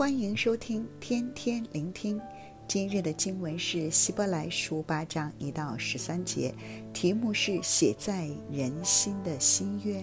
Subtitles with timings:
[0.00, 2.18] 欢迎收听天天聆听。
[2.66, 6.54] 今日的经文是希伯来书八章一到十三节，
[6.94, 10.02] 题目是写在人心的新约。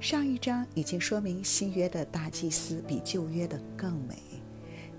[0.00, 4.16] 上一章已经说明新约的大祭司比旧约的更美，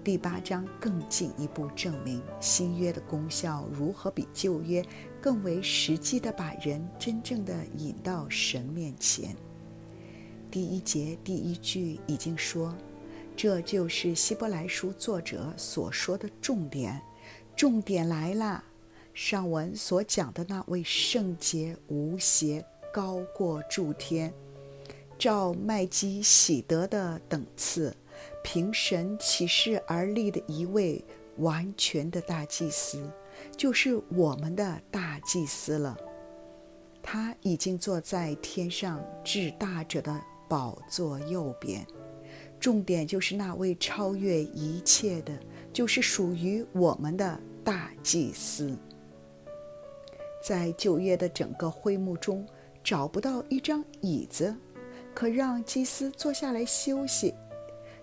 [0.01, 4.81] 第八章更进一步证明新约的功效如何比旧约
[5.19, 9.35] 更为实际的把人真正的引到神面前。
[10.49, 12.73] 第一节第一句已经说。
[13.35, 17.01] 这就是希伯来书作者所说的重点，
[17.55, 18.63] 重点来了。
[19.13, 24.33] 上文所讲的那位圣洁无邪、高过诸天、
[25.17, 27.95] 照麦基洗德的等次、
[28.43, 31.03] 凭神启示而立的一位
[31.37, 33.09] 完全的大祭司，
[33.55, 35.97] 就是我们的大祭司了。
[37.01, 41.85] 他已经坐在天上至大者的宝座右边。
[42.59, 45.37] 重点就是那位超越一切的，
[45.71, 48.75] 就是属于我们的大祭司。
[50.43, 52.45] 在旧约的整个会幕中，
[52.83, 54.55] 找不到一张椅子，
[55.13, 57.33] 可让祭司坐下来休息。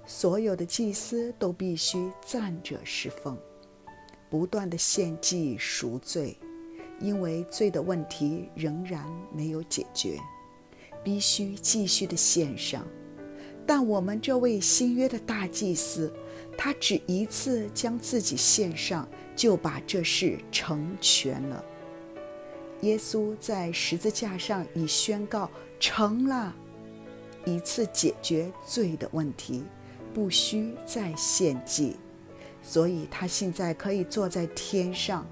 [0.05, 3.39] 所有的祭司都必须站着侍奉，
[4.29, 6.37] 不断地献祭赎罪，
[7.01, 10.19] 因为罪的问题仍然没有解决，
[11.05, 12.85] 必须继续地献上。
[13.67, 16.13] 但我们这位新约的大祭司，
[16.59, 21.65] 他只一次将自己献上，就把这事成全了。
[22.81, 26.53] 耶稣在十字架上已宣告成了，
[27.45, 29.63] 一次解决罪的问题，
[30.13, 31.97] 不需再献祭，
[32.61, 35.25] 所以他现在可以坐在天上，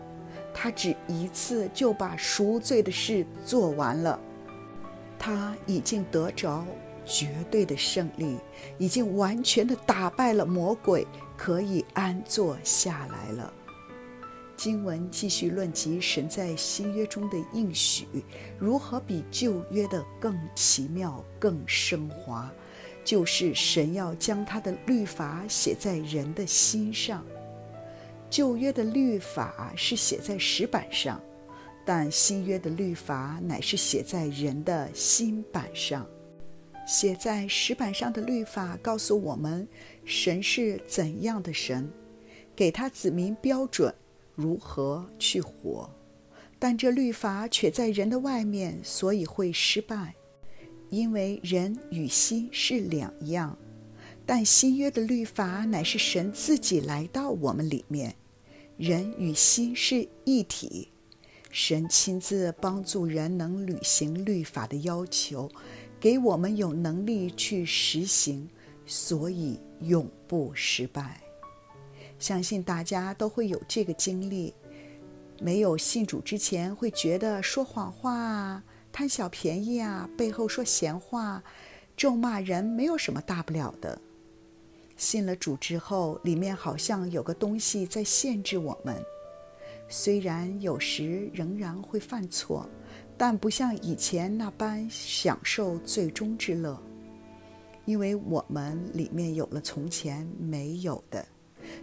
[0.55, 4.19] 他只一次就把赎罪的事做完了，
[5.19, 6.65] 他已经得着。
[7.11, 8.39] 绝对的胜利
[8.79, 11.05] 已经完全的打败了魔鬼，
[11.37, 13.53] 可以安坐下来了。
[14.57, 18.07] 经文继续论及神在新约中的应许，
[18.59, 22.49] 如何比旧约的更奇妙、更升华，
[23.03, 27.25] 就是神要将他的律法写在人的心上。
[28.29, 31.21] 旧约的律法是写在石板上，
[31.85, 36.07] 但新约的律法乃是写在人的心板上。
[36.91, 39.69] 写在石板上的律法告诉我们，
[40.05, 41.89] 神是怎样的神，
[42.57, 43.95] 给他子民标准
[44.35, 45.89] 如何去活。
[46.59, 50.17] 但这律法却在人的外面，所以会失败，
[50.89, 53.57] 因为人与心是两样。
[54.27, 58.13] 但新约的律法乃是神自己来到我们里面，
[58.77, 60.89] 人与心是一体。
[61.53, 65.49] 神亲自帮助人能履行律法的要求。
[66.01, 68.49] 给我们有能力去实行，
[68.87, 71.21] 所以永不失败。
[72.19, 74.55] 相信大家都会有这个经历。
[75.43, 81.43] 没有信主之前，会觉得说谎话、贪小便宜啊、背后说闲话、
[81.97, 83.99] 咒骂人没有什么大不了的。
[84.97, 89.03] 信了主之后，里面好像有个东西在限制我们。
[89.91, 92.67] 虽然有时仍然会犯错。
[93.19, 96.83] 但不像以前那般享受最终之乐，
[97.85, 101.23] 因为我们里面有了从前没有的，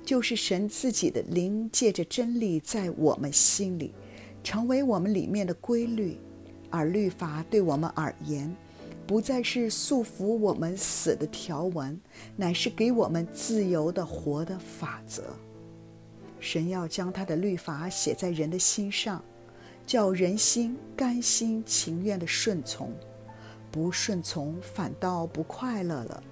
[0.03, 3.93] 就是神自己的灵借着真理在我们心里，
[4.43, 6.17] 成为我们里面的规律，
[6.71, 8.51] 而律法对我们而言，
[9.05, 12.01] 不再是束缚我们死的条文，
[12.35, 15.21] 乃是给我们自由的活的法则。
[16.39, 19.23] 神要将他的律法写在人的心上。
[19.85, 22.93] 叫人心甘心情愿的顺从，
[23.71, 26.23] 不顺从反倒不快乐了。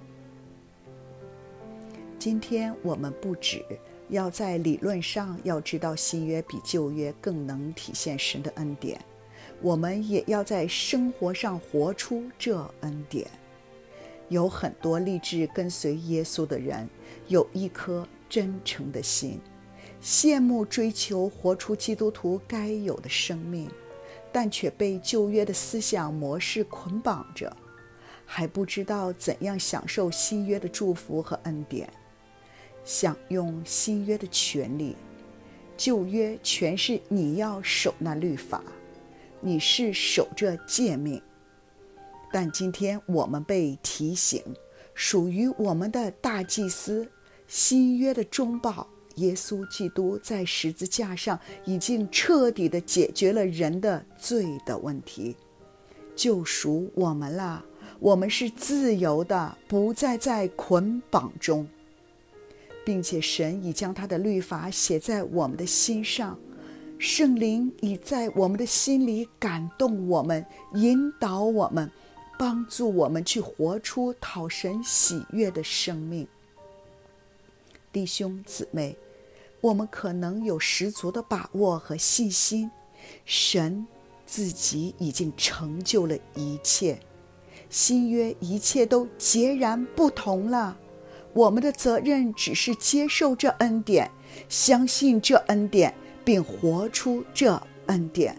[2.18, 3.64] 今天我们不止
[4.10, 9.00] 要在理论上要知道新约比旧约更能体现神的恩典，
[9.62, 13.26] 我们也要在生活上活出这恩典。
[14.28, 16.86] 有很多立志跟随耶稣的人，
[17.28, 19.40] 有一颗真诚的心。
[20.02, 23.68] 羡慕追求活出基督徒该有的生命，
[24.30, 27.54] 但却被旧约的思想模式捆绑着，
[28.24, 31.92] 还不知道怎样享受新约的祝福和恩典，
[32.84, 34.94] 享用新约的权利。
[35.76, 38.62] 旧约全是你要守那律法，
[39.40, 41.20] 你是守着诫命。
[42.32, 44.42] 但今天我们被提醒，
[44.94, 47.10] 属于我们的大祭司，
[47.46, 48.88] 新约的中保。
[49.16, 55.36] 耶稣基督在十字架上已经彻底地解决了人的罪的问题，
[56.14, 57.64] 救赎我们了。
[57.98, 61.66] 我们是自由的，不再在捆绑中。
[62.84, 66.38] 并且神已将他的律法写在我们的心上，
[67.00, 71.90] 圣灵已在我们的心里感动我们，引导我们，
[72.38, 76.28] 帮助我们去活出讨神喜悦的生命。
[77.92, 78.96] 弟兄姊妹，
[79.66, 82.70] 我们可能有十足的把握和信心，
[83.24, 83.84] 神
[84.24, 87.00] 自己已经成就了一切，
[87.68, 90.78] 新约一切都截然不同了。
[91.32, 94.08] 我们的责任只是接受这恩典，
[94.48, 95.92] 相信这恩典，
[96.24, 98.38] 并活出这恩典，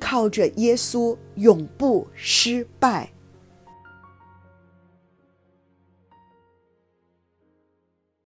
[0.00, 3.08] 靠着耶稣永不失败。